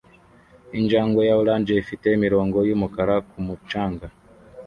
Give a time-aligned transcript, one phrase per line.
[0.77, 4.07] Injangwe ya orange ifite imirongo yumukara ku mucanga